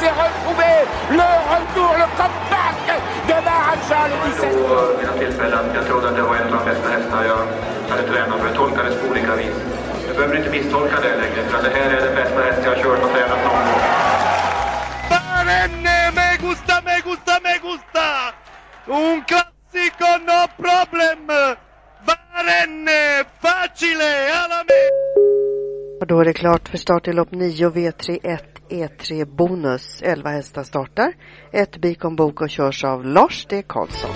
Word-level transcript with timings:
S'est 0.00 0.08
retrouvé. 0.08 0.72
Le 1.10 1.30
retour, 1.52 1.92
le 2.02 2.06
comeback 2.16 2.84
de 3.28 3.36
Maharaja, 3.46 4.08
le 4.08 4.16
17. 4.32 4.48
På 4.68 4.98
mina 4.98 5.12
tillfällen. 5.12 5.64
Jag 5.74 5.86
trodde 5.86 6.08
att 6.08 6.16
det 6.16 6.22
var 6.22 6.36
en 6.36 6.42
av 6.42 6.58
de 6.58 6.70
bästa 6.70 6.88
hästar 6.88 7.24
jag 7.24 7.40
hade 7.90 8.08
tränat 8.08 8.38
för 8.40 8.46
jag 8.46 8.56
tolkade 8.56 8.88
det 8.88 8.96
på 8.96 9.10
olika 9.10 9.36
vis. 9.36 9.56
Jag 10.06 10.16
behöver 10.16 10.36
inte 10.36 10.50
misstolka 10.50 10.96
det 11.00 11.16
längre 11.22 11.42
för 11.50 11.62
det 11.62 11.70
här 11.76 11.90
är 11.90 12.00
den 12.06 12.14
bästa 12.14 12.40
häst 12.42 12.60
jag 12.64 12.70
har 12.74 12.82
kört 12.82 13.02
och 13.04 13.10
tränat 13.14 13.40
någon 13.44 13.64
gång. 13.68 13.82
Barenne, 15.10 15.96
me 16.16 16.28
gusta, 16.48 16.74
me 16.86 16.96
gusta, 17.08 17.34
me 17.44 17.54
gusta! 17.66 18.06
Un 18.86 19.22
classico, 19.30 20.08
no 20.28 20.40
problem! 20.62 21.26
Barenne, 22.08 23.24
facile, 23.42 24.10
alla 24.42 24.60
me! 24.68 24.82
Och 26.00 26.06
då 26.06 26.20
är 26.20 26.24
det 26.24 26.32
klart 26.32 26.68
för 26.68 26.78
start 26.78 27.08
i 27.08 27.12
lopp 27.12 27.30
9 27.30 27.68
V31 27.68 28.59
E3 28.70 29.24
Bonus. 29.24 30.02
11 30.02 30.30
hästar 30.30 30.62
startar. 30.62 31.12
Ett 31.52 31.76
Bikon 31.76 32.16
Boko 32.16 32.48
körs 32.48 32.84
av 32.84 33.04
Lars 33.04 33.46
D. 33.50 33.62
Karlsson. 33.66 34.10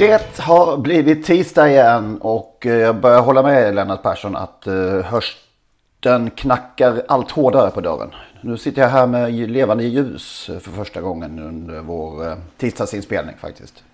Det 0.00 0.38
har 0.38 0.76
blivit 0.76 1.26
tisdag 1.26 1.68
igen 1.68 2.18
och 2.20 2.66
eh, 2.66 2.72
jag 2.72 3.00
börjar 3.00 3.20
hålla 3.20 3.42
med 3.42 3.74
Lennart 3.74 4.02
Persson 4.02 4.36
att 4.36 4.66
eh, 4.66 4.74
hösten 5.02 6.30
knackar 6.30 7.02
allt 7.08 7.30
hårdare 7.30 7.70
på 7.70 7.80
dörren. 7.80 8.10
Nu 8.40 8.56
sitter 8.56 8.82
jag 8.82 8.88
här 8.88 9.06
med 9.06 9.32
levande 9.32 9.84
ljus 9.84 10.50
för 10.60 10.70
första 10.70 11.00
gången 11.00 11.38
under 11.38 11.80
vår 11.80 12.28
eh, 12.28 12.36
tisdagsinspelning 12.56 13.36
faktiskt. 13.40 13.84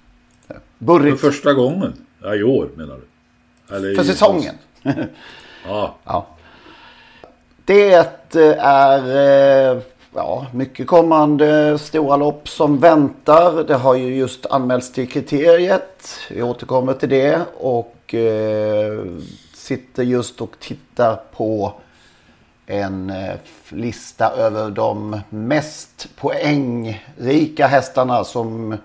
Burrigt. 0.79 1.21
För 1.21 1.31
första 1.31 1.53
gången? 1.53 1.93
Ja, 2.23 2.35
i 2.35 2.43
år 2.43 2.69
menar 2.75 2.97
du? 2.97 3.77
Eller 3.77 3.95
för 3.95 4.05
säsongen. 4.05 4.55
ja. 5.67 5.97
ja. 6.05 6.27
Det 7.65 7.93
är 8.59 9.83
ja, 10.15 10.47
mycket 10.53 10.87
kommande 10.87 11.79
stora 11.79 12.17
lopp 12.17 12.49
som 12.49 12.79
väntar. 12.79 13.65
Det 13.65 13.75
har 13.75 13.95
ju 13.95 14.17
just 14.17 14.47
anmälts 14.47 14.93
till 14.93 15.09
kriteriet. 15.09 16.19
Vi 16.31 16.43
återkommer 16.43 16.95
till 16.95 17.09
det 17.09 17.41
och 17.57 18.15
eh, 18.15 19.05
sitter 19.55 20.03
just 20.03 20.41
och 20.41 20.57
tittar 20.61 21.21
på 21.37 21.73
en 22.67 23.11
eh, 23.11 23.35
lista 23.69 24.31
över 24.31 24.71
de 24.71 25.21
mest 25.29 26.09
poängrika 26.17 27.67
hästarna 27.67 28.25
som 28.25 28.77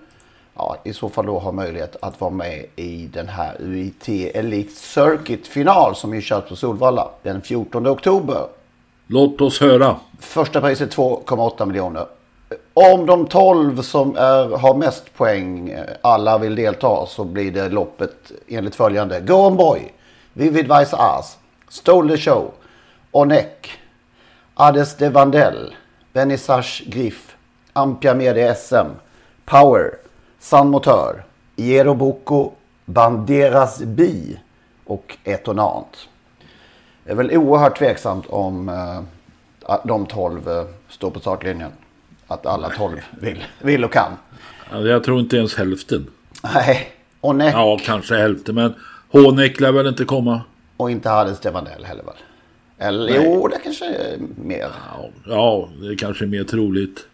ja, 0.54 0.76
i 0.84 0.92
så 0.92 1.08
fall 1.08 1.26
då 1.26 1.38
har 1.38 1.52
möjlighet 1.52 1.96
att 2.00 2.20
vara 2.20 2.30
med 2.30 2.66
i 2.76 3.06
den 3.06 3.28
här 3.28 3.56
UIT 3.60 4.08
Elite 4.08 4.74
Circuit 4.74 5.46
final 5.46 5.96
som 5.96 6.14
ju 6.14 6.20
körs 6.20 6.48
på 6.48 6.56
Solvalla 6.56 7.10
den 7.22 7.42
14 7.42 7.86
oktober. 7.86 8.46
Låt 9.06 9.40
oss 9.40 9.60
höra. 9.60 9.96
Första 10.20 10.60
priset 10.60 10.96
2,8 10.96 11.66
miljoner. 11.66 12.06
Om 12.74 13.06
de 13.06 13.26
12 13.26 13.82
som 13.82 14.16
är, 14.16 14.56
har 14.56 14.74
mest 14.74 15.14
poäng 15.16 15.76
alla 16.02 16.38
vill 16.38 16.54
delta 16.54 17.06
så 17.06 17.24
blir 17.24 17.52
det 17.52 17.68
loppet 17.68 18.32
enligt 18.48 18.74
följande. 18.74 19.20
Go 19.20 19.34
On 19.34 19.56
Boy, 19.56 19.92
Vivid 20.32 20.78
Vice 20.78 20.96
As, 20.96 21.38
Stole 21.68 22.16
the 22.16 22.22
Show, 22.22 22.50
Onek, 23.10 23.70
Ades 24.54 24.96
de 24.96 25.08
Vandel, 25.08 25.74
Vernissage 26.12 26.82
Griff, 26.86 27.36
Ampia 27.72 28.14
Media 28.14 28.54
SM, 28.54 28.86
Power, 29.44 29.90
San 30.42 30.68
Motör, 30.70 31.24
Iero 31.56 31.94
Bocco, 31.94 32.50
Banderas 32.84 33.82
Bi 33.82 34.38
och 34.84 35.18
Etonant. 35.24 36.08
Det 37.04 37.10
är 37.10 37.14
väl 37.14 37.36
oerhört 37.36 37.78
tveksamt 37.78 38.26
om 38.26 38.68
uh, 38.68 39.00
de 39.84 40.06
12 40.06 40.48
uh, 40.48 40.64
står 40.88 41.10
på 41.10 41.20
startlinjen. 41.20 41.70
Att 42.26 42.46
alla 42.46 42.68
12 42.68 43.00
vill, 43.20 43.44
vill 43.58 43.84
och 43.84 43.92
kan. 43.92 44.12
Alltså, 44.70 44.88
jag 44.88 45.04
tror 45.04 45.20
inte 45.20 45.36
ens 45.36 45.56
hälften. 45.56 46.06
Nej. 46.54 46.88
Och 47.20 47.34
Neck. 47.34 47.54
Ja, 47.54 47.78
kanske 47.84 48.14
hälften. 48.14 48.54
Men 48.54 48.74
Hånek 49.08 49.60
lär 49.60 49.72
väl 49.72 49.86
inte 49.86 50.04
komma. 50.04 50.40
Och 50.76 50.90
inte 50.90 51.08
hade 51.08 51.34
Stefanell 51.34 51.84
heller 51.84 52.04
väl? 52.04 52.14
Eller 52.78 53.12
Nej. 53.12 53.22
jo, 53.24 53.48
det 53.48 53.58
kanske 53.58 53.84
är 53.84 54.18
mer. 54.44 54.68
Ja, 54.92 55.08
ja, 55.26 55.68
det 55.88 55.96
kanske 55.96 56.24
är 56.24 56.28
mer 56.28 56.44
troligt. 56.44 57.06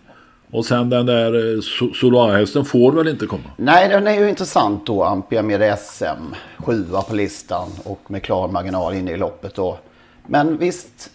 Och 0.50 0.66
sen 0.66 0.91
den 0.91 1.06
där 1.06 1.54
eh, 1.54 1.60
Solarhästen 1.94 2.64
får 2.64 2.92
väl 2.92 3.09
inte 3.09 3.26
komma? 3.26 3.50
Nej, 3.56 3.88
den 3.88 4.06
är 4.06 4.20
ju 4.20 4.28
intressant 4.28 4.86
då. 4.86 5.04
Ampia 5.04 5.42
med 5.42 5.78
SM. 5.78 6.34
Sjua 6.59 7.03
på 7.03 7.14
listan 7.14 7.69
och 7.84 8.10
med 8.10 8.22
klar 8.22 8.48
marginal 8.48 8.94
inne 8.94 9.10
i 9.12 9.16
loppet 9.16 9.54
då. 9.54 9.78
Men 10.26 10.58
visst 10.58 11.10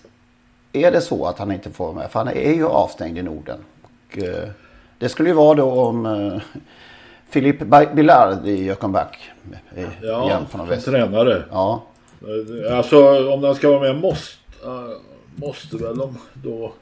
är 0.73 0.91
det 0.91 1.01
så 1.01 1.25
att 1.25 1.39
han 1.39 1.51
inte 1.51 1.69
får 1.69 1.93
med. 1.93 2.11
För 2.11 2.19
han 2.19 2.27
är 2.27 2.53
ju 2.53 2.67
avstängd 2.67 3.17
i 3.17 3.21
Norden. 3.21 3.59
Och, 3.81 4.17
eh, 4.17 4.49
det 4.97 5.09
skulle 5.09 5.29
ju 5.29 5.35
vara 5.35 5.53
då 5.53 5.71
om 5.71 6.05
eh, 6.05 6.41
Philippe 7.31 7.87
Billard 7.95 8.47
gör 8.47 8.75
comeback. 8.75 9.31
I, 9.77 9.85
ja, 10.01 10.25
igen 10.25 10.45
från 10.49 10.79
tränare. 10.81 11.43
Ja. 11.51 11.83
Alltså 12.71 13.29
om 13.33 13.41
den 13.41 13.55
ska 13.55 13.69
vara 13.69 13.79
med 13.79 13.95
måste, 13.95 14.37
måste 15.35 15.77
väl 15.77 15.97
de 15.97 16.17
då 16.33 16.73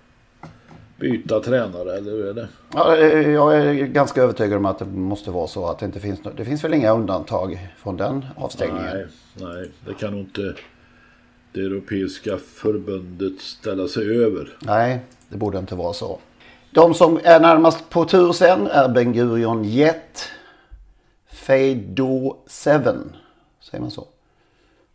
byta 1.01 1.39
tränare 1.39 1.97
eller 1.97 2.11
hur 2.11 2.29
är 2.29 2.33
det? 2.33 2.47
Ja, 2.73 2.97
jag 2.97 3.55
är 3.55 3.73
ganska 3.73 4.21
övertygad 4.21 4.57
om 4.57 4.65
att 4.65 4.79
det 4.79 4.85
måste 4.85 5.31
vara 5.31 5.47
så 5.47 5.67
att 5.67 5.79
det 5.79 5.85
inte 5.85 5.99
finns 5.99 6.19
Det 6.37 6.45
finns 6.45 6.63
väl 6.63 6.73
inga 6.73 6.91
undantag 6.91 7.69
från 7.77 7.97
den 7.97 8.25
avstängningen? 8.35 8.93
Nej, 8.93 9.07
nej 9.35 9.71
det 9.85 9.93
kan 9.93 10.11
nog 10.11 10.19
inte 10.19 10.55
det 11.53 11.61
europeiska 11.61 12.37
förbundet 12.37 13.41
ställa 13.41 13.87
sig 13.87 14.23
över. 14.23 14.57
Nej, 14.59 14.99
det 15.29 15.37
borde 15.37 15.59
inte 15.59 15.75
vara 15.75 15.93
så. 15.93 16.19
De 16.71 16.93
som 16.93 17.19
är 17.23 17.39
närmast 17.39 17.89
på 17.89 18.05
tur 18.05 18.33
sen 18.33 18.67
är 18.67 18.89
Ben 18.89 19.13
Gurion 19.13 19.63
Jet, 19.63 20.29
Fado 21.31 22.37
7, 22.47 22.71
säger 23.61 23.81
man 23.81 23.91
så? 23.91 24.07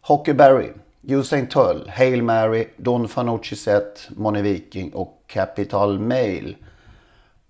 Hockey 0.00 0.32
Barry, 0.32 0.68
Usain 1.02 1.46
Tull, 1.46 1.88
Hail 1.88 2.22
Mary, 2.22 2.68
Don 2.76 3.08
Fanucci 3.08 3.56
Set, 3.56 4.08
Moni 4.16 4.42
Viking 4.42 4.92
och 4.92 5.15
Capital 5.26 5.98
Mail. 5.98 6.56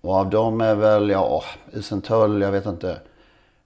Och 0.01 0.15
av 0.15 0.29
dem 0.29 0.61
är 0.61 0.75
väl, 0.75 1.09
ja, 1.09 1.43
Usain 1.73 2.01
Tull, 2.01 2.41
jag 2.41 2.51
vet 2.51 2.65
inte. 2.65 2.99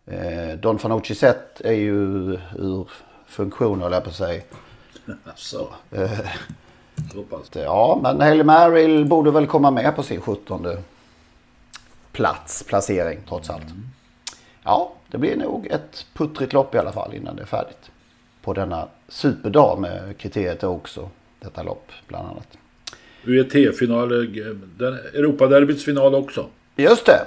Eh, 0.06 0.58
Don 0.60 0.80
Fanucci 0.80 1.16
Set 1.16 1.62
är 1.62 1.74
ju 1.74 1.94
ur 2.56 2.90
funktion, 3.26 3.82
höll 3.82 3.92
jag 3.92 4.04
på 4.04 4.10
att 4.10 4.16
säga. 4.16 4.42
Alltså. 5.26 5.68
Eh, 5.92 6.20
ja, 7.54 8.00
men 8.04 8.22
Hail 8.22 8.44
Mary 8.44 9.04
borde 9.04 9.32
väl 9.32 9.48
komma 9.48 9.72
med 9.72 9.96
på 9.96 10.04
sin 10.04 10.22
17 10.22 10.68
plats, 12.12 12.64
placering 12.64 13.20
trots 13.28 13.50
allt. 13.50 13.64
Mm. 13.64 13.90
Ja, 14.64 14.94
det 15.08 15.18
blir 15.18 15.38
nog 15.38 15.68
ett 15.68 16.06
puttrigt 16.14 16.54
lopp 16.54 16.76
i 16.76 16.78
alla 16.78 16.92
fall 16.92 17.14
innan 17.14 17.36
det 17.36 17.42
är 17.42 17.46
färdigt. 17.46 17.92
På 18.42 18.54
denna 18.54 18.88
superdag 19.08 19.80
med 19.80 20.18
kriteriet 20.18 20.64
också. 20.64 21.10
Detta 21.40 21.64
lopp 21.64 21.92
bland 22.08 22.28
annat. 22.28 22.58
UET-final, 23.26 24.12
Europaderbyts 25.14 25.84
final 25.84 26.16
också. 26.16 26.46
Just 26.76 27.06
det. 27.06 27.22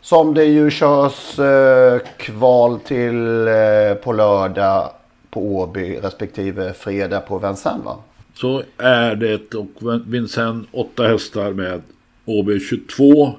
Som 0.00 0.34
det 0.34 0.44
ju 0.44 0.70
körs 0.70 1.38
eh, 1.38 1.98
kval 2.16 2.80
till 2.80 3.48
eh, 3.48 3.94
på 4.02 4.12
lördag 4.12 4.90
på 5.30 5.56
Åby 5.56 5.98
respektive 6.02 6.72
fredag 6.72 7.20
på 7.20 7.38
Vincennes 7.38 7.84
va? 7.84 7.98
Så 8.34 8.62
är 8.76 9.14
det 9.14 9.54
och 9.54 9.70
Vincennes 10.06 10.66
åtta 10.72 11.08
hästar 11.08 11.52
med 11.52 11.82
Åby 12.24 12.60
22. 12.60 13.26
Eh, 13.26 13.32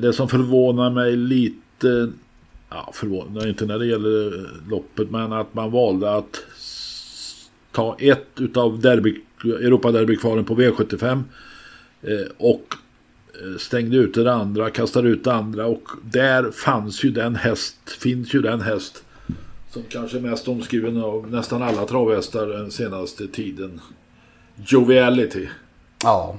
det 0.00 0.12
som 0.12 0.28
förvånar 0.28 0.90
mig 0.90 1.16
lite 1.16 2.12
ja, 2.70 2.90
förvånad, 2.92 3.48
inte 3.48 3.66
när 3.66 3.78
det 3.78 3.86
gäller 3.86 4.48
loppet, 4.70 5.10
men 5.10 5.32
att 5.32 5.54
man 5.54 5.70
valde 5.70 6.14
att 6.14 6.40
ta 7.72 7.96
ett 7.98 8.40
utav 8.40 8.80
derby, 8.80 9.20
Europaderbykvalen 9.44 10.44
på 10.44 10.54
V75 10.54 11.22
eh, 12.02 12.10
och 12.36 12.74
eh, 13.34 13.58
stängde 13.58 13.96
ut 13.96 14.14
det 14.14 14.32
andra, 14.32 14.70
kastade 14.70 15.08
ut 15.08 15.24
det 15.24 15.32
andra 15.32 15.66
och 15.66 15.88
där 16.02 16.50
fanns 16.50 17.04
ju 17.04 17.10
den 17.10 17.36
häst, 17.36 17.90
finns 18.00 18.34
ju 18.34 18.42
den 18.42 18.60
häst 18.60 19.04
som 19.72 19.82
kanske 19.88 20.18
är 20.18 20.22
mest 20.22 20.48
omskriven 20.48 21.02
av 21.02 21.30
nästan 21.30 21.62
alla 21.62 21.86
travhästar 21.86 22.46
den 22.46 22.70
senaste 22.70 23.28
tiden. 23.28 23.80
Joviality. 24.66 25.48
Ja. 26.02 26.38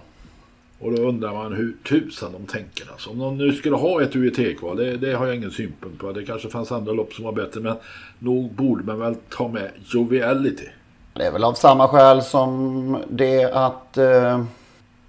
Och 0.79 0.95
då 0.95 1.01
undrar 1.01 1.33
man 1.33 1.53
hur 1.53 1.75
tusan 1.83 2.31
de 2.31 2.45
tänker. 2.45 2.91
Alltså, 2.91 3.09
om 3.09 3.19
de 3.19 3.37
nu 3.37 3.53
skulle 3.53 3.75
ha 3.75 4.01
ett 4.01 4.15
UET-kval, 4.15 4.77
det, 4.77 4.97
det 4.97 5.13
har 5.13 5.27
jag 5.27 5.35
ingen 5.35 5.51
synpunkt 5.51 5.99
på. 5.99 6.11
Det 6.11 6.25
kanske 6.25 6.49
fanns 6.49 6.71
andra 6.71 6.91
lopp 6.91 7.13
som 7.13 7.25
var 7.25 7.31
bättre, 7.31 7.61
men 7.61 7.75
nog 8.19 8.53
borde 8.53 8.83
man 8.83 8.99
väl 8.99 9.15
ta 9.29 9.47
med 9.47 9.71
Joviality. 9.85 10.67
Det 11.13 11.25
är 11.25 11.31
väl 11.31 11.43
av 11.43 11.53
samma 11.53 11.87
skäl 11.87 12.21
som 12.21 13.03
det 13.09 13.43
att 13.53 13.97
eh, 13.97 14.43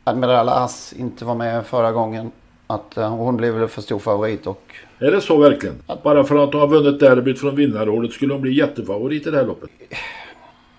Admiral 0.05 0.49
As 0.49 0.93
inte 0.93 1.25
var 1.25 1.35
med 1.35 1.67
förra 1.67 1.93
gången. 1.93 2.31
Att 2.67 2.97
eh, 2.97 3.09
hon 3.09 3.37
blev 3.37 3.55
väl 3.55 3.69
för 3.69 3.83
stor 3.83 3.99
favorit 3.99 4.47
och 4.47 4.63
Är 4.99 5.11
det 5.11 5.21
så 5.21 5.37
verkligen? 5.37 5.75
Bara 6.03 6.25
för 6.25 6.45
att 6.45 6.53
de 6.53 6.61
har 6.61 6.69
vunnit 6.69 7.01
derbyt 7.01 7.41
från 7.41 7.57
vinnarrådet 7.57 8.13
skulle 8.13 8.35
de 8.35 8.41
bli 8.41 8.53
jättefavorit 8.59 9.27
i 9.27 9.31
det 9.31 9.37
här 9.37 9.45
loppet? 9.47 9.71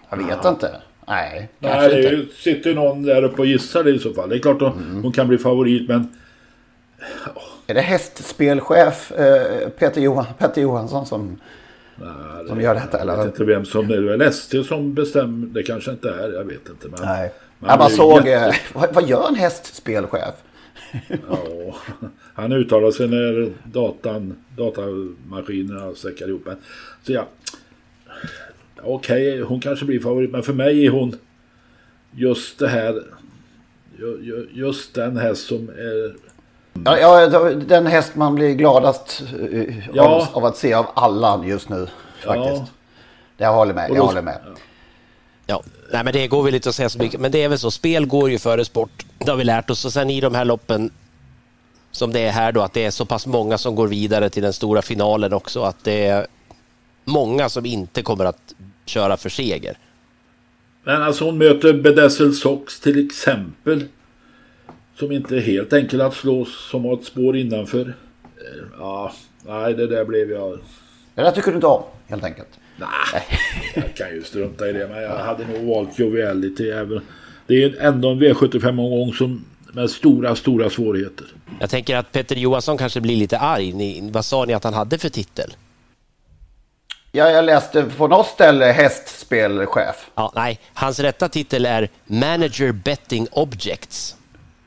jag 0.10 0.18
vet 0.18 0.46
inte. 0.46 0.82
Nej, 1.08 1.50
kanske 1.62 1.80
Nej, 1.88 1.90
det 2.02 2.10
ju- 2.10 2.30
sitter 2.36 2.70
ju 2.70 2.76
någon 2.76 3.04
där 3.04 3.24
uppe 3.24 3.42
och 3.42 3.46
gissar 3.46 3.84
det 3.84 3.90
i 3.92 4.00
så 4.00 4.14
fall. 4.14 4.30
Det 4.30 4.36
är 4.36 4.40
klart 4.40 4.60
de, 4.60 4.74
Mm. 4.74 5.02
de 5.02 5.12
kan 5.12 5.28
bli 5.28 5.38
favorit, 5.38 5.90
men 5.90 6.18
Är 7.68 7.74
det 7.74 7.82
hästspelchef 7.82 9.12
eh, 9.12 9.70
Peter, 9.70 10.02
Johan, 10.02 10.26
Peter 10.38 10.62
Johansson 10.62 11.06
som, 11.06 11.40
som 12.48 12.62
gör 12.62 12.76
detta? 12.76 12.98
jag 13.00 13.06
vet 13.06 13.16
Eller? 13.16 13.26
inte 13.26 13.44
vem 13.46 13.66
som 13.66 13.88
det 13.88 13.96
är. 13.96 14.22
ST 14.22 14.64
som 14.64 14.94
bestämmer. 14.94 15.48
Det 15.48 15.64
kanske 15.64 15.92
inte 15.92 16.10
är, 16.10 16.34
jag 16.34 16.44
vet 16.44 16.70
inte. 16.70 16.88
Men, 16.88 17.00
Nej. 17.04 17.32
bara 17.60 17.78
det 17.78 17.84
är 17.84 17.90
såg, 17.90 18.28
jätte- 18.28 18.34
eh, 18.50 18.56
vad, 18.74 18.94
vad 18.94 19.10
gör 19.10 19.28
en 19.28 19.36
hästspelchef? 19.36 20.34
Ja, 21.30 21.76
han 22.34 22.52
uttalar 22.52 22.92
sig 22.92 23.08
när 23.08 23.54
datan, 23.64 24.36
datamaskinerna 24.58 25.96
säckar 25.96 26.28
ihop. 26.28 26.42
Men, 26.46 26.56
så 27.04 27.12
ja, 27.14 27.28
okej, 28.82 29.42
hon 29.42 29.60
kanske 29.60 29.86
blir 29.86 30.00
favorit, 30.00 30.32
men 30.32 30.44
för 30.44 30.54
mig 30.54 30.86
är 30.86 30.90
hon 30.90 31.16
just 32.12 32.60
det 32.60 32.68
här, 32.68 33.04
ju- 34.00 34.20
ju- 34.22 34.48
just 34.54 34.94
den 34.96 35.18
häst 35.18 35.48
som 35.48 35.70
är 35.70 36.16
Ja, 36.84 36.98
ja, 36.98 37.50
den 37.50 37.88
häst 37.88 38.16
man 38.16 38.36
blir 38.36 38.54
gladast 38.54 39.24
eh, 39.52 39.88
Ja. 39.94 40.04
av, 40.04 40.28
av 40.38 40.46
att 40.46 40.58
se 40.58 40.74
av 40.74 40.86
alla 40.94 41.44
just 41.46 41.70
nu. 41.70 41.88
Faktiskt. 42.26 42.62
Ja. 42.62 42.66
Jag 43.38 43.54
håller 43.54 43.74
med. 43.74 43.92
Jag 43.94 44.04
håller 44.06 44.22
med. 44.22 44.40
Ja, 45.46 45.64
nej 45.92 46.04
men 46.04 46.14
det 46.14 46.28
går 46.28 46.44
väl 46.44 46.56
inte 46.56 46.70
att 46.70 46.76
säga 46.76 46.90
så 46.90 47.00
mycket. 47.00 47.20
Men 47.20 47.32
det 47.32 47.44
är 47.44 47.50
väl 47.50 47.60
så, 47.60 47.72
spel 47.72 48.06
går 48.06 48.30
ju 48.30 48.40
före 48.40 48.66
sport. 48.66 49.06
Det 49.18 49.30
har 49.32 49.38
vi 49.38 49.44
lärt 49.44 49.70
oss. 49.70 49.86
Och 49.86 49.94
sen 49.94 50.10
i 50.10 50.22
de 50.22 50.36
här 50.36 50.46
loppen 50.46 50.90
som 51.92 52.14
det 52.14 52.20
är 52.20 52.32
här 52.32 52.52
då, 52.52 52.62
att 52.62 52.74
det 52.74 52.86
är 52.86 52.92
så 52.92 53.06
pass 53.06 53.28
många 53.28 53.58
som 53.58 53.76
går 53.76 53.88
vidare 53.88 54.30
till 54.30 54.44
den 54.44 54.54
stora 54.54 54.82
finalen 54.82 55.34
också. 55.34 55.62
Att 55.62 55.84
det 55.84 56.06
är 56.06 56.28
många 57.06 57.50
som 57.50 57.66
inte 57.66 58.02
kommer 58.02 58.26
att 58.26 58.54
köra 58.86 59.18
för 59.18 59.30
seger. 59.30 59.78
Men 60.84 61.04
alltså 61.04 61.26
hon 61.26 61.38
möter 61.38 61.74
Bedazzled 61.74 62.36
Sox 62.36 62.80
till 62.80 63.06
exempel. 63.06 63.86
Som 65.00 65.12
inte 65.12 65.36
är 65.36 65.42
helt 65.42 65.74
enkel 65.74 66.02
att 66.02 66.14
slå, 66.14 66.46
som 66.46 66.86
har 66.86 66.94
ett 66.94 67.06
spår 67.06 67.38
innanför. 67.38 67.82
Eh, 67.82 68.66
Ja, 68.80 69.12
nej 69.46 69.74
det 69.74 69.88
där 69.88 70.06
blev 70.06 70.32
jag... 70.32 70.60
Det 71.16 71.22
där 71.22 71.32
tycker 71.32 71.52
du 71.52 71.56
inte 71.56 71.68
om, 71.68 71.84
helt 72.08 72.24
enkelt. 72.24 72.48
Nej, 72.78 73.24
jag 73.76 73.96
kan 73.96 74.10
ju 74.10 74.24
strunta 74.24 74.70
i 74.70 74.74
det. 74.74 74.88
Men 74.88 75.02
jag 75.02 75.18
hade 75.18 75.48
nog 75.48 75.68
valt 75.68 76.00
Joviality 76.00 76.70
även. 76.70 77.02
Det 77.48 77.64
är 77.64 77.82
ändå 77.82 78.10
en 78.10 78.20
V75-omgång 78.20 79.14
som 79.14 79.46
med 79.74 79.90
stora, 79.90 80.36
stora 80.36 80.70
svårigheter. 80.70 81.28
Jag 81.60 81.70
tänker 81.70 81.96
att 81.96 82.12
Peter 82.12 82.36
Johansson 82.36 82.78
kanske 82.78 83.02
blir 83.02 83.16
lite 83.16 83.40
arg. 83.40 83.74
Ni, 83.74 84.10
vad 84.12 84.26
sa 84.26 84.46
ni 84.46 84.54
att 84.54 84.64
han 84.64 84.74
hade 84.74 84.98
för 84.98 85.10
titel? 85.10 85.54
Ja, 87.12 87.30
jag 87.30 87.46
läste 87.46 87.84
på 87.98 88.08
något 88.08 88.28
ställe 88.28 88.66
hästspelchef. 88.66 90.10
Ja, 90.16 90.32
nej, 90.36 90.60
hans 90.74 91.00
rätta 91.00 91.30
titel 91.30 91.66
är 91.66 91.90
Manager 92.06 92.72
Betting 92.72 93.28
Objects. 93.32 94.16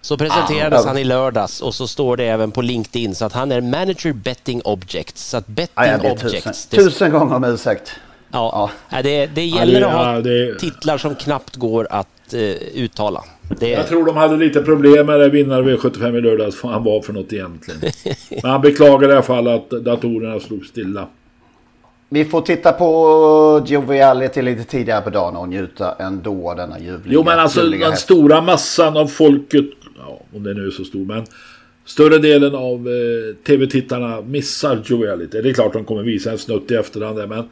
Så 0.09 0.17
presenterades 0.17 0.85
Ah, 0.85 0.89
han 0.89 0.99
i 0.99 1.05
lördags 1.05 1.61
och 1.61 1.75
så 1.75 1.87
står 1.89 2.17
det 2.17 2.25
även 2.25 2.51
på 2.51 2.63
LinkedIn 2.63 3.15
så 3.15 3.25
att 3.25 3.33
han 3.33 3.53
är 3.53 3.61
Manager 3.61 4.13
Betting 4.13 4.61
Objects. 4.65 5.25
Så 5.29 5.37
att 5.37 5.47
Betting 5.47 5.73
Ja, 5.77 5.99
ber 6.03 6.13
Objects. 6.13 6.33
tusen, 6.33 6.53
det- 6.71 6.77
tusen 6.77 7.11
gånger 7.13 7.37
om 7.37 7.45
ursäkt. 7.45 7.93
Ja, 8.33 8.71
nej, 8.89 9.03
det, 9.03 9.27
det 9.27 9.45
gäller 9.45 9.83
att 9.83 9.93
ha 9.93 10.15
ja, 10.15 10.21
det- 10.21 10.59
titlar 10.59 10.99
som 10.99 11.15
knappt 11.15 11.57
går 11.57 11.87
att 11.91 12.35
eh, 12.35 12.41
uttala. 12.75 13.25
Det, 13.61 13.69
Jag 13.69 13.87
tror 13.89 14.07
de 14.07 14.17
hade 14.17 14.37
lite 14.37 14.63
problem 14.63 15.07
med 15.07 15.21
det 15.21 15.29
vinnare 15.29 15.63
V75 15.63 16.17
i 16.19 16.21
lördags. 16.21 16.63
Han 16.63 16.85
var 16.85 17.03
för 17.03 17.13
något 17.13 17.33
egentligen. 17.33 17.81
Men 18.43 18.51
han 18.51 18.61
beklagar 18.61 19.09
i 19.09 19.13
alla 19.13 19.23
fall 19.23 19.49
att 19.49 19.71
datorerna 19.71 20.41
slog 20.41 20.67
stilla. 20.67 21.07
Vi 22.09 22.25
får 22.25 22.41
titta 22.41 22.73
på 22.73 23.65
Joviality 23.67 24.43
lite 24.43 24.65
tidigare 24.65 25.03
på 25.03 25.11
dagen 25.11 25.37
och 25.37 25.49
njuta 25.49 25.95
ändå 25.99 26.51
av 26.51 26.57
denna 26.57 26.79
ljuvliga, 26.81 27.15
Jo 27.15 27.25
men 27.25 27.39
alltså 27.39 27.63
den 27.63 27.83
häst. 27.83 28.03
stora 28.03 28.41
massan 28.41 28.97
av 28.97 29.07
folket, 29.07 29.65
ja, 29.99 30.21
om 30.35 30.43
det 30.43 30.55
nu 30.55 30.67
är 30.67 30.71
så 30.71 30.85
stor, 30.85 31.05
men 31.05 31.25
större 31.85 32.19
delen 32.19 32.55
av 32.55 32.89
eh, 32.89 33.35
tv-tittarna 33.47 34.21
missar 34.21 34.83
Joviality. 34.85 35.43
Det 35.43 35.51
är 35.51 35.55
klart 35.55 35.73
de 35.73 35.85
kommer 35.85 36.03
visa 36.03 36.31
en 36.31 36.39
snutt 36.39 36.71
i 36.71 36.75
efterhand 36.75 37.17
där, 37.17 37.27
men 37.27 37.49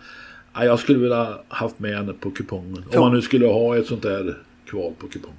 ja, 0.54 0.64
jag 0.64 0.78
skulle 0.78 0.98
vilja 0.98 1.28
haft 1.48 1.78
med 1.78 1.96
henne 1.96 2.12
på 2.12 2.30
kupongen. 2.30 2.84
Om 2.94 3.00
man 3.00 3.14
nu 3.14 3.22
skulle 3.22 3.46
ha 3.46 3.76
ett 3.76 3.86
sånt 3.86 4.02
där 4.02 4.36
kval 4.70 4.92
på 4.98 5.06
kupongen. 5.08 5.36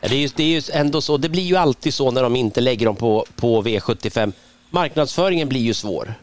Ja, 0.00 0.08
Det 0.08 0.14
är, 0.14 0.18
ju, 0.18 0.28
det 0.36 0.42
är 0.42 0.48
ju 0.48 0.62
ändå 0.72 1.00
så, 1.00 1.16
det 1.16 1.28
blir 1.28 1.42
ju 1.42 1.56
alltid 1.56 1.94
så 1.94 2.10
när 2.10 2.22
de 2.22 2.36
inte 2.36 2.60
lägger 2.60 2.86
dem 2.86 2.96
på, 2.96 3.26
på 3.36 3.62
V75. 3.62 4.32
Marknadsföringen 4.70 5.48
blir 5.48 5.60
ju 5.60 5.74
svår. 5.74 6.14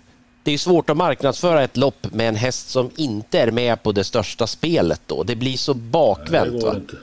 Det 0.43 0.51
är 0.51 0.57
svårt 0.57 0.89
att 0.89 0.97
marknadsföra 0.97 1.63
ett 1.63 1.77
lopp 1.77 2.13
med 2.13 2.27
en 2.29 2.35
häst 2.35 2.69
som 2.69 2.89
inte 2.95 3.39
är 3.39 3.51
med 3.51 3.83
på 3.83 3.91
det 3.91 4.03
största 4.03 4.47
spelet 4.47 5.01
då. 5.05 5.23
Det 5.23 5.35
blir 5.35 5.57
så 5.57 5.73
bakvänt. 5.73 6.51
det 6.53 6.59
går 6.59 6.67
va? 6.67 6.75
inte. 6.75 6.95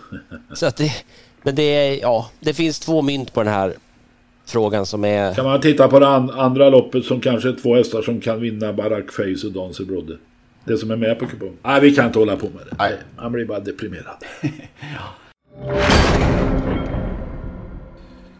Så 0.54 0.66
att 0.66 0.76
det, 0.76 0.92
men 1.42 1.54
det, 1.54 1.62
är, 1.62 2.00
ja, 2.00 2.30
det 2.40 2.54
finns 2.54 2.78
två 2.78 3.02
mynt 3.02 3.32
på 3.32 3.42
den 3.42 3.52
här 3.52 3.74
frågan 4.46 4.86
som 4.86 5.04
är... 5.04 5.34
Kan 5.34 5.44
man 5.44 5.60
titta 5.60 5.88
på 5.88 5.98
det 6.00 6.08
an- 6.08 6.30
andra 6.30 6.68
loppet 6.68 7.04
som 7.04 7.20
kanske 7.20 7.48
är 7.48 7.56
två 7.62 7.76
hästar 7.76 8.02
som 8.02 8.20
kan 8.20 8.40
vinna 8.40 8.72
Barack 8.72 9.12
Face 9.12 9.46
och 9.46 9.52
Dancy 9.52 9.84
Brodde. 9.84 10.16
Det 10.64 10.78
som 10.78 10.90
är 10.90 10.96
med 10.96 11.18
på 11.18 11.26
kupongen. 11.26 11.56
Nej, 11.62 11.80
vi 11.80 11.94
kan 11.94 12.06
inte 12.06 12.18
hålla 12.18 12.36
på 12.36 12.46
med 12.46 12.62
det. 12.70 12.76
Nej. 12.78 12.92
Man 13.16 13.32
blir 13.32 13.44
bara 13.44 13.60
deprimerad. 13.60 14.24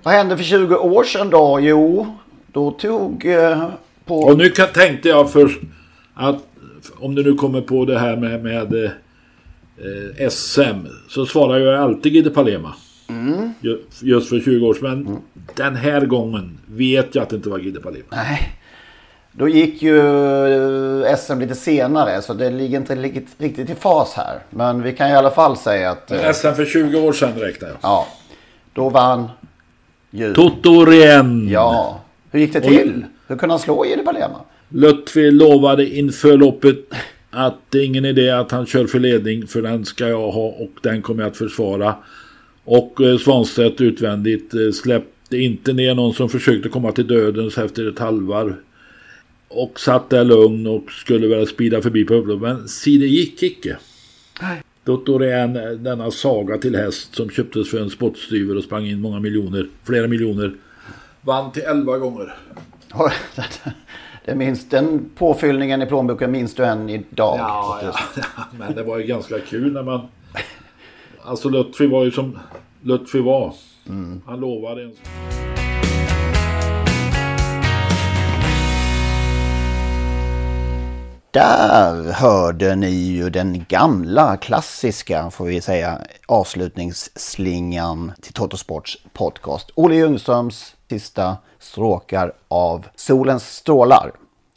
Vad 0.02 0.14
hände 0.14 0.36
för 0.36 0.44
20 0.44 0.76
år 0.76 1.04
sedan 1.04 1.30
då? 1.30 1.60
Jo, 1.60 2.16
då 2.46 2.70
tog 2.70 3.26
eh, 3.26 3.68
på... 4.06 4.18
Och 4.20 4.38
nu 4.38 4.48
kan, 4.48 4.68
tänkte 4.74 5.08
jag 5.08 5.32
först 5.32 5.58
att 6.14 6.36
om 6.98 7.14
du 7.14 7.22
nu 7.24 7.34
kommer 7.34 7.60
på 7.60 7.84
det 7.84 7.98
här 7.98 8.16
med, 8.16 8.42
med 8.44 8.74
eh, 10.18 10.28
SM 10.30 10.86
så 11.08 11.26
svarar 11.26 11.58
jag 11.58 11.80
alltid 11.82 12.12
Gide 12.14 12.30
Palema. 12.30 12.74
Mm. 13.08 13.50
Ju- 13.60 13.82
Just 14.02 14.28
för 14.28 14.40
20 14.40 14.66
år 14.66 14.74
sedan. 14.74 14.82
Men 15.04 15.18
den 15.54 15.76
här 15.76 16.00
gången 16.06 16.58
vet 16.66 17.14
jag 17.14 17.22
att 17.22 17.28
det 17.30 17.36
inte 17.36 17.48
var 17.48 17.58
Gide 17.58 17.80
Palema. 17.80 18.04
Nej. 18.10 18.52
Då 19.32 19.48
gick 19.48 19.82
ju 19.82 19.98
eh, 21.04 21.16
SM 21.16 21.38
lite 21.40 21.54
senare 21.54 22.22
så 22.22 22.34
det 22.34 22.50
ligger 22.50 22.78
inte 22.78 22.94
riktigt, 23.38 23.70
i 23.70 23.74
fas 23.74 24.12
här. 24.16 24.38
Men 24.50 24.82
vi 24.82 24.92
kan 24.92 25.08
i 25.10 25.12
alla 25.14 25.30
fall 25.30 25.56
säga 25.56 25.90
att... 25.90 26.10
eh, 26.10 26.32
SM 26.32 26.52
för 26.52 26.64
20 26.64 26.98
år 27.00 27.12
sedan 27.12 27.32
räknar 27.38 27.68
jag. 27.68 27.76
Ja. 27.82 28.06
Då 28.72 28.88
vann 28.88 29.28
ju... 30.10 30.34
Toto 30.34 30.84
Rien. 30.84 31.48
Ja. 31.48 32.00
Hur 32.30 32.40
gick 32.40 32.52
det 32.52 32.60
till? 32.60 33.04
Hur 33.26 33.36
kunde 33.36 33.52
han 33.52 33.60
slå 33.60 33.86
Jiri 33.86 34.04
Palema? 34.04 34.40
Lutfi 34.68 35.30
lovade 35.30 35.86
inför 35.86 36.36
loppet 36.36 36.76
att 37.30 37.58
det 37.70 37.78
är 37.78 37.84
ingen 37.84 38.04
idé 38.04 38.30
att 38.30 38.50
han 38.50 38.66
kör 38.66 38.86
för 38.86 38.98
ledning 38.98 39.46
för 39.46 39.62
den 39.62 39.84
ska 39.84 40.08
jag 40.08 40.30
ha 40.30 40.46
och 40.46 40.72
den 40.82 41.02
kommer 41.02 41.22
jag 41.22 41.30
att 41.30 41.36
försvara. 41.36 41.94
Och 42.64 43.00
eh, 43.00 43.18
Svanstedt 43.18 43.80
utvändigt 43.80 44.54
eh, 44.54 44.70
släppte 44.74 45.36
inte 45.36 45.72
ner 45.72 45.94
någon 45.94 46.14
som 46.14 46.28
försökte 46.28 46.68
komma 46.68 46.92
till 46.92 47.06
dödens 47.06 47.58
efter 47.58 47.88
ett 47.88 47.98
halvvarv. 47.98 48.54
Och 49.48 49.80
satt 49.80 50.10
där 50.10 50.24
lugn 50.24 50.66
och 50.66 50.90
skulle 50.90 51.28
väl 51.28 51.46
spida 51.46 51.82
förbi 51.82 52.04
på 52.04 52.14
upploppet. 52.14 52.42
Men 52.42 52.68
si 52.68 52.98
det 52.98 53.06
gick 53.06 53.42
icke. 53.42 53.76
Dottor 54.84 55.24
är 55.24 55.38
en, 55.38 55.82
denna 55.84 56.10
saga 56.10 56.58
till 56.58 56.76
häst 56.76 57.14
som 57.14 57.30
köptes 57.30 57.70
för 57.70 57.80
en 57.80 57.90
spottstyver 57.90 58.56
och 58.56 58.64
sprang 58.64 58.86
in 58.86 59.00
många 59.00 59.20
miljoner, 59.20 59.68
flera 59.84 60.06
miljoner. 60.06 60.54
Vann 61.20 61.52
till 61.52 61.62
11 61.62 61.98
gånger. 61.98 62.34
Det 64.24 64.34
minns, 64.34 64.68
den 64.68 65.10
påfyllningen 65.14 65.82
i 65.82 65.86
plånboken 65.86 66.30
minns 66.30 66.54
du 66.54 66.64
än 66.64 66.90
idag. 66.90 67.36
Ja, 67.38 67.80
ja, 67.82 67.94
men 68.58 68.74
det 68.74 68.82
var 68.82 68.98
ju 68.98 69.06
ganska 69.06 69.40
kul 69.40 69.72
när 69.72 69.82
man... 69.82 70.00
Alltså 71.22 71.48
Lutfi 71.48 71.86
var 71.86 72.04
ju 72.04 72.10
som 72.10 72.38
Lutfi 72.82 73.20
var. 73.20 73.54
Han 74.26 74.40
lovade 74.40 74.82
en... 74.82 74.92
där 81.36 82.12
hörde 82.12 82.76
ni 82.76 82.90
ju 82.90 83.30
den 83.30 83.64
gamla 83.68 84.36
klassiska, 84.36 85.30
får 85.30 85.44
vi 85.44 85.60
säga, 85.60 86.00
avslutningsslingan 86.26 88.12
till 88.22 88.32
Totosports 88.32 88.98
podcast. 89.12 89.70
Olle 89.74 89.94
Ljungströms 89.94 90.74
sista 90.90 91.36
stråkar 91.58 92.32
av 92.48 92.86
Solens 92.94 93.56
strålar. 93.56 94.12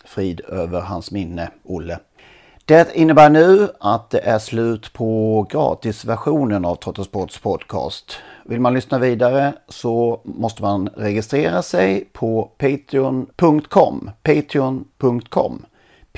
Frid 0.05 0.41
över 0.47 0.81
hans 0.81 1.11
minne, 1.11 1.49
Olle. 1.63 1.99
Det 2.65 2.95
innebär 2.95 3.29
nu 3.29 3.69
att 3.79 4.09
det 4.09 4.19
är 4.19 4.39
slut 4.39 4.93
på 4.93 5.45
gratisversionen 5.51 6.65
av 6.65 6.75
Totosports 6.75 7.39
podcast. 7.39 8.17
Vill 8.45 8.61
man 8.61 8.73
lyssna 8.73 8.99
vidare 8.99 9.53
så 9.67 10.21
måste 10.23 10.61
man 10.61 10.89
registrera 10.95 11.61
sig 11.61 12.09
på 12.13 12.51
patreon.com. 12.57 14.11
Patreon.com. 14.23 15.65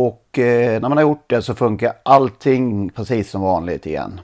Och 0.00 0.38
eh, 0.38 0.80
när 0.80 0.88
man 0.88 0.98
har 0.98 1.02
gjort 1.02 1.30
det 1.30 1.42
så 1.42 1.54
funkar 1.54 1.92
allting 2.02 2.90
precis 2.90 3.30
som 3.30 3.40
vanligt 3.40 3.86
igen. 3.86 4.20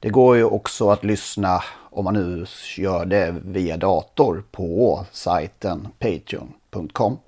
Det 0.00 0.08
går 0.08 0.36
ju 0.36 0.44
också 0.44 0.90
att 0.90 1.04
lyssna 1.04 1.62
om 1.90 2.04
man 2.04 2.14
nu 2.14 2.46
gör 2.76 3.04
det 3.04 3.34
via 3.44 3.76
dator 3.76 4.42
på 4.50 5.04
sajten 5.12 5.88
patreon.com. 5.98 7.18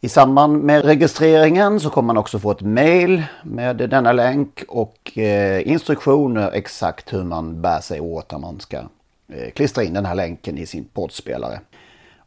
I 0.00 0.08
samband 0.08 0.62
med 0.62 0.84
registreringen 0.84 1.80
så 1.80 1.90
kommer 1.90 2.06
man 2.06 2.16
också 2.16 2.38
få 2.38 2.50
ett 2.50 2.60
mail 2.60 3.22
med 3.42 3.76
denna 3.76 4.12
länk 4.12 4.64
och 4.68 5.18
eh, 5.18 5.68
instruktioner 5.68 6.50
exakt 6.52 7.12
hur 7.12 7.24
man 7.24 7.62
bär 7.62 7.80
sig 7.80 8.00
åt 8.00 8.32
när 8.32 8.38
man 8.38 8.60
ska 8.60 8.76
eh, 9.28 9.50
klistra 9.54 9.84
in 9.84 9.94
den 9.94 10.06
här 10.06 10.14
länken 10.14 10.58
i 10.58 10.66
sin 10.66 10.84
poddspelare. 10.84 11.60